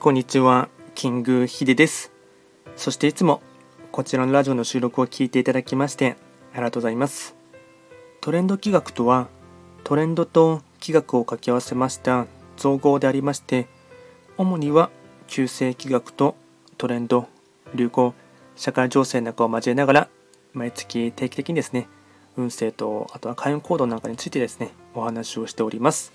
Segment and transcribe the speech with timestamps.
[0.00, 2.12] こんにちは、キングヒデです。
[2.76, 3.42] そしていつも
[3.90, 6.16] こちらのラジオの収録を聞いていただきまして
[6.52, 7.34] ありがとうございます。
[8.20, 9.26] トレンド企画とは、
[9.82, 12.26] トレンドと企画を掛け合わせました
[12.56, 13.66] 造語でありまして、
[14.36, 14.90] 主には
[15.26, 16.36] 旧世企画と
[16.76, 17.26] トレンド、
[17.74, 18.14] 流行、
[18.54, 20.08] 社会情勢なんかを交えながら、
[20.52, 21.88] 毎月定期的にですね、
[22.36, 26.12] 運勢と、あとは開運行動なんかについてですね、お話をしております。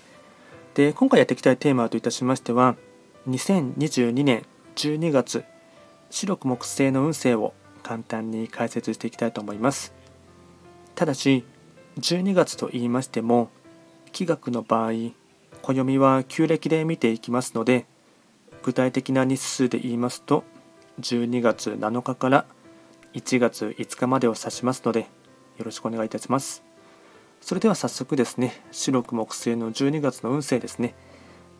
[0.72, 2.76] で、今回やっていきたいテーマといたしましては、
[3.28, 4.44] 2022年
[4.76, 5.44] 12月、
[6.10, 9.94] 白く木星の運勢を簡単に解説していきたいと思います。
[10.94, 11.42] ただし、
[11.98, 13.48] 12月と言いましても、
[14.12, 14.92] 気学の場合、
[15.62, 17.86] 暦は旧暦で見ていきますので、
[18.62, 20.44] 具体的な日数で言いますと、
[21.00, 22.44] 12月7日から
[23.14, 25.00] 1月5日までを指しますので、
[25.56, 26.62] よろしくお願いいたします。
[27.40, 30.94] それでは早速ですね、白く木星の12月の運勢ですね。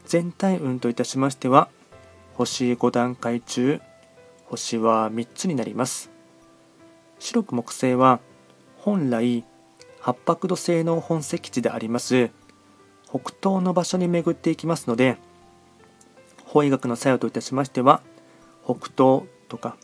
[0.06, 1.68] 全体運といたしましては、
[2.34, 3.80] 星5段階中、
[4.46, 6.10] 星は3つになります。
[7.18, 8.20] 白く木星は、
[8.78, 9.44] 本来、
[10.00, 12.30] 八白土星の本石地であります。
[13.14, 15.16] 北東の場所に巡っていきますので
[16.46, 18.02] 法医学の作用といたしましては
[18.64, 19.76] 北東とか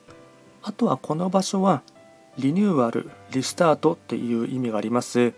[0.63, 1.83] あとはこの場所は
[2.39, 5.33] リニューアルリスタートという意味があります。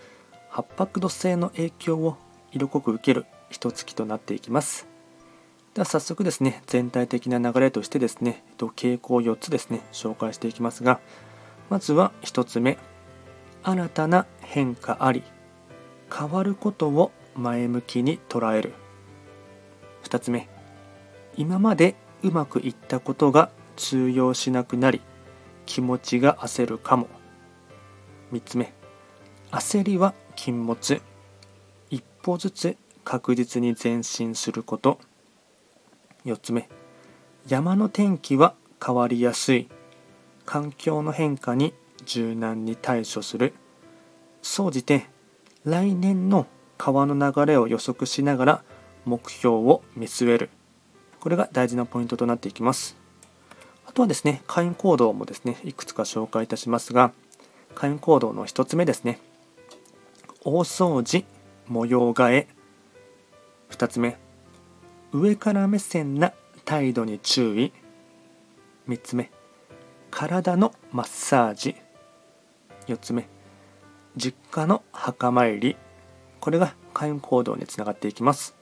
[0.50, 2.16] 八白土星の影響を
[2.52, 3.24] 色濃く受ける。
[3.52, 4.88] 一月となっていきます。
[5.74, 11.00] では早速ですね全体的な流れとしてですね傾向4つですね紹介していきますが
[11.70, 12.76] まずは1つ目
[13.62, 15.22] 新たな変化あり
[16.14, 18.74] 変わることを前向きに捉える。
[20.04, 20.48] 2つ目
[21.36, 25.00] 今までうまくいったことが通用しなくなり
[25.64, 27.08] 気持ちが焦るかも。
[28.32, 28.74] 3つ目
[29.50, 31.00] 焦りは禁物。
[31.88, 34.98] 一歩ずつ確実に前進すること。
[36.24, 36.68] 4つ目。
[37.46, 38.54] 山の天気は
[38.84, 39.68] 変わりやすい。
[40.44, 41.74] 環境の変化に
[42.04, 43.54] 柔軟に対処する。
[44.42, 45.06] 総じて
[45.64, 46.46] 来年の
[46.78, 48.64] 川の流れを予測しながら
[49.04, 50.50] 目標を見据える。
[51.20, 52.96] これが大事なポイントとなっていきます。
[53.86, 57.12] あとはですね会員行動もですねいくつか紹介いたしますが
[57.74, 59.20] 会員行動の1つ目ですね。
[60.44, 61.24] 大掃除
[61.68, 62.48] 模様替え。
[63.72, 64.16] 2つ目。
[65.12, 66.32] 上から目線な
[66.64, 67.72] 態度に注意。
[68.88, 69.30] 3つ目。
[70.10, 71.74] 体のマッサージ。
[72.86, 73.26] 4つ目。
[74.16, 75.76] 実家の墓参り。
[76.40, 78.54] これが開運行動につながっていきます。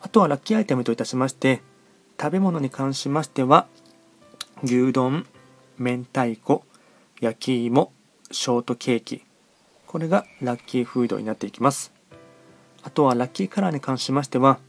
[0.00, 1.62] あとはラッキーアイテムといたしまして
[2.20, 3.66] 食べ物に関しましては
[4.62, 5.26] 牛丼
[5.78, 6.64] 明太子
[7.20, 7.92] 焼き芋
[8.30, 9.24] ショートケーキ。
[9.86, 11.95] これがラッキーフードになっていきます。
[12.86, 14.60] あとはラッキーカラーに関しましては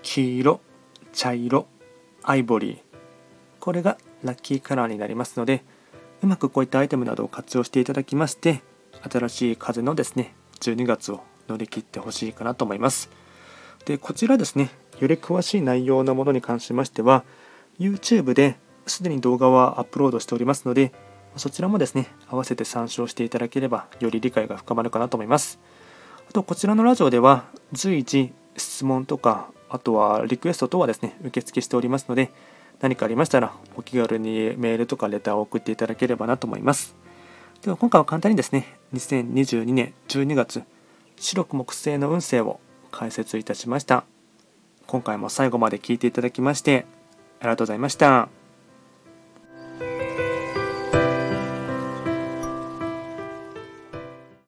[0.00, 0.60] 黄色
[1.12, 1.66] 茶色
[2.22, 2.78] アイボリー。
[3.60, 5.62] これがラッキーカラーになりますので
[6.22, 8.62] うまくこういったアイテムなどを活用していただきまして
[9.02, 13.10] 新しい風のですね12月を乗り切ってほしいかなと思います。
[13.84, 17.22] でこちらですねより詳しい内容のものに関しましては
[17.78, 18.56] YouTube で
[18.86, 20.90] すでに動画はアップロードしておりますので
[21.36, 25.58] そちらもですね合わせて参照していただければより理解が深まるかなと思います。
[26.28, 32.30] あとこちらのラジオでは随時質問とかあとはリクエスト等はですね受付しておりますので
[32.80, 36.94] 何かありましたらお気軽にメールとかレターを送っていただければなと思います
[37.62, 40.62] では今回は簡単にですね2022年12月
[41.16, 42.60] 白く木星の運勢を
[42.90, 44.04] 解説いたしました
[44.86, 46.86] 今回も最後まで聞いていただきまして
[47.40, 48.37] ありがとうございました。